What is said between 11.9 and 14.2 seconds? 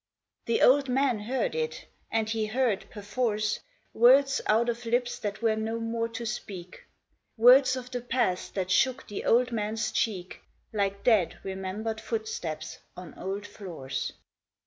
footsteps on old floors.